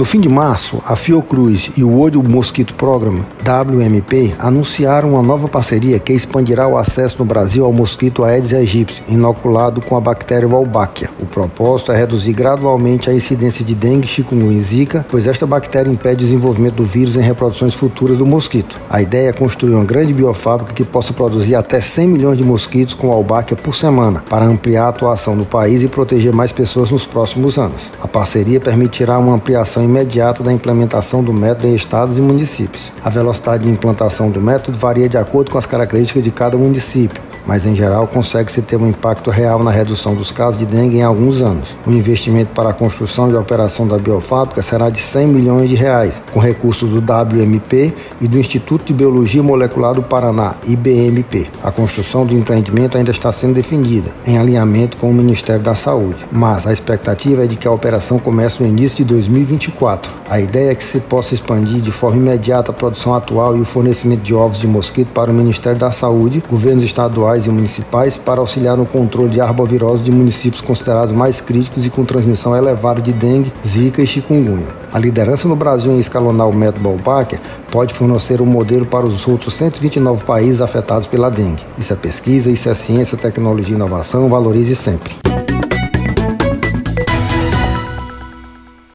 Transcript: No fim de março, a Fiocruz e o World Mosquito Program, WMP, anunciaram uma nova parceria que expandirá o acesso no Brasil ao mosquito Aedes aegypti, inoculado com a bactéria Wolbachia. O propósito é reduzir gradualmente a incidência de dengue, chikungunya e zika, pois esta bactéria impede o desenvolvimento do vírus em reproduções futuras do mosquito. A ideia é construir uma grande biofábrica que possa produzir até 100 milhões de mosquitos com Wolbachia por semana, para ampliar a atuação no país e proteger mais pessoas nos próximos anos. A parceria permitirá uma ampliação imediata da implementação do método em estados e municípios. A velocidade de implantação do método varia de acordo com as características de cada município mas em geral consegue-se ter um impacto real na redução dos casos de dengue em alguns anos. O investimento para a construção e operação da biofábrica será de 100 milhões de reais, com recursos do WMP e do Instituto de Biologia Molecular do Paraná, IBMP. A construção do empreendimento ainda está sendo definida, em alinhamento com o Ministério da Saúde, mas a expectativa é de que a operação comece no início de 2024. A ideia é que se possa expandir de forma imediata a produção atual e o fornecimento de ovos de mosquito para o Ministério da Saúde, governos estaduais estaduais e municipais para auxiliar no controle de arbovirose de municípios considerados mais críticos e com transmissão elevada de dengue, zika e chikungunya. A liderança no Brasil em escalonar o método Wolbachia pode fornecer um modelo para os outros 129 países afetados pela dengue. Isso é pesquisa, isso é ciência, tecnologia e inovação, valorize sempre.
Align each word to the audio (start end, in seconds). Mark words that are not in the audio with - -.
No 0.00 0.06
fim 0.06 0.18
de 0.18 0.30
março, 0.30 0.82
a 0.86 0.96
Fiocruz 0.96 1.70
e 1.76 1.84
o 1.84 1.90
World 1.90 2.26
Mosquito 2.26 2.72
Program, 2.72 3.22
WMP, 3.44 4.32
anunciaram 4.38 5.10
uma 5.10 5.22
nova 5.22 5.46
parceria 5.46 5.98
que 5.98 6.14
expandirá 6.14 6.66
o 6.66 6.78
acesso 6.78 7.16
no 7.18 7.26
Brasil 7.26 7.66
ao 7.66 7.70
mosquito 7.70 8.24
Aedes 8.24 8.54
aegypti, 8.54 9.04
inoculado 9.10 9.82
com 9.82 9.94
a 9.98 10.00
bactéria 10.00 10.48
Wolbachia. 10.48 11.10
O 11.20 11.26
propósito 11.26 11.92
é 11.92 11.98
reduzir 11.98 12.32
gradualmente 12.32 13.10
a 13.10 13.12
incidência 13.12 13.62
de 13.62 13.74
dengue, 13.74 14.08
chikungunya 14.08 14.56
e 14.56 14.62
zika, 14.62 15.04
pois 15.06 15.26
esta 15.26 15.46
bactéria 15.46 15.90
impede 15.90 16.24
o 16.24 16.26
desenvolvimento 16.26 16.76
do 16.76 16.84
vírus 16.84 17.14
em 17.14 17.20
reproduções 17.20 17.74
futuras 17.74 18.16
do 18.16 18.24
mosquito. 18.24 18.80
A 18.88 19.02
ideia 19.02 19.28
é 19.28 19.32
construir 19.34 19.74
uma 19.74 19.84
grande 19.84 20.14
biofábrica 20.14 20.72
que 20.72 20.82
possa 20.82 21.12
produzir 21.12 21.54
até 21.56 21.78
100 21.78 22.08
milhões 22.08 22.38
de 22.38 22.44
mosquitos 22.44 22.94
com 22.94 23.08
Wolbachia 23.08 23.54
por 23.54 23.74
semana, 23.74 24.24
para 24.30 24.46
ampliar 24.46 24.86
a 24.86 24.88
atuação 24.88 25.36
no 25.36 25.44
país 25.44 25.82
e 25.82 25.88
proteger 25.88 26.32
mais 26.32 26.52
pessoas 26.52 26.90
nos 26.90 27.06
próximos 27.06 27.58
anos. 27.58 27.82
A 28.02 28.08
parceria 28.08 28.58
permitirá 28.58 29.18
uma 29.18 29.34
ampliação 29.34 29.89
imediata 29.90 30.42
da 30.42 30.52
implementação 30.52 31.22
do 31.22 31.32
método 31.32 31.66
em 31.66 31.74
estados 31.74 32.16
e 32.16 32.20
municípios. 32.20 32.90
A 33.04 33.10
velocidade 33.10 33.64
de 33.64 33.70
implantação 33.70 34.30
do 34.30 34.40
método 34.40 34.78
varia 34.78 35.08
de 35.08 35.18
acordo 35.18 35.50
com 35.50 35.58
as 35.58 35.66
características 35.66 36.22
de 36.22 36.30
cada 36.30 36.56
município 36.56 37.29
mas 37.46 37.66
em 37.66 37.74
geral 37.74 38.06
consegue-se 38.06 38.62
ter 38.62 38.76
um 38.76 38.88
impacto 38.88 39.30
real 39.30 39.62
na 39.62 39.70
redução 39.70 40.14
dos 40.14 40.30
casos 40.30 40.58
de 40.58 40.66
dengue 40.66 40.98
em 40.98 41.02
alguns 41.02 41.42
anos. 41.42 41.74
O 41.86 41.90
investimento 41.90 42.52
para 42.54 42.70
a 42.70 42.74
construção 42.74 43.30
e 43.30 43.34
operação 43.40 43.86
da 43.86 43.98
biofábrica 43.98 44.62
será 44.62 44.90
de 44.90 45.00
100 45.00 45.26
milhões 45.26 45.68
de 45.68 45.74
reais, 45.74 46.22
com 46.32 46.38
recursos 46.38 46.88
do 46.88 46.98
WMP 46.98 47.92
e 48.20 48.28
do 48.28 48.38
Instituto 48.38 48.84
de 48.84 48.92
Biologia 48.92 49.42
Molecular 49.42 49.94
do 49.94 50.02
Paraná, 50.02 50.54
IBMP. 50.66 51.48
A 51.62 51.70
construção 51.70 52.24
do 52.24 52.34
empreendimento 52.34 52.96
ainda 52.96 53.10
está 53.10 53.32
sendo 53.32 53.54
definida, 53.54 54.10
em 54.26 54.38
alinhamento 54.38 54.96
com 54.96 55.10
o 55.10 55.14
Ministério 55.14 55.62
da 55.62 55.74
Saúde, 55.74 56.26
mas 56.30 56.66
a 56.66 56.72
expectativa 56.72 57.44
é 57.44 57.46
de 57.46 57.56
que 57.56 57.66
a 57.66 57.72
operação 57.72 58.18
comece 58.18 58.62
no 58.62 58.68
início 58.68 58.98
de 58.98 59.04
2024. 59.04 60.12
A 60.28 60.40
ideia 60.40 60.72
é 60.72 60.74
que 60.74 60.84
se 60.84 61.00
possa 61.00 61.34
expandir 61.34 61.80
de 61.80 61.90
forma 61.90 62.18
imediata 62.18 62.70
a 62.70 62.74
produção 62.74 63.14
atual 63.14 63.56
e 63.56 63.60
o 63.60 63.64
fornecimento 63.64 64.22
de 64.22 64.34
ovos 64.34 64.58
de 64.58 64.66
mosquito 64.66 65.08
para 65.12 65.30
o 65.30 65.34
Ministério 65.34 65.78
da 65.78 65.90
Saúde, 65.90 66.42
governos 66.48 66.84
estaduais 66.84 67.29
estaduais 67.30 67.46
e 67.46 67.50
municipais 67.50 68.16
para 68.16 68.40
auxiliar 68.40 68.76
no 68.76 68.86
controle 68.86 69.30
de 69.30 69.40
arbovirose 69.40 70.02
de 70.02 70.10
municípios 70.10 70.60
considerados 70.60 71.12
mais 71.12 71.40
críticos 71.40 71.86
e 71.86 71.90
com 71.90 72.04
transmissão 72.04 72.56
elevada 72.56 73.00
de 73.00 73.12
dengue, 73.12 73.52
zika 73.66 74.02
e 74.02 74.06
chikungunya. 74.06 74.66
A 74.92 74.98
liderança 74.98 75.46
no 75.46 75.54
Brasil 75.54 75.92
em 75.92 76.00
escalonar 76.00 76.48
o 76.48 76.56
método 76.56 76.88
Wolbachia 76.88 77.40
pode 77.70 77.94
fornecer 77.94 78.40
um 78.40 78.46
modelo 78.46 78.84
para 78.84 79.06
os 79.06 79.26
outros 79.26 79.54
129 79.54 80.24
países 80.24 80.60
afetados 80.60 81.06
pela 81.06 81.30
dengue. 81.30 81.62
Isso 81.78 81.92
é 81.92 81.96
pesquisa, 81.96 82.50
isso 82.50 82.68
é 82.68 82.74
ciência, 82.74 83.16
tecnologia 83.16 83.74
e 83.74 83.76
inovação, 83.76 84.28
valorize 84.28 84.74
sempre. 84.74 85.14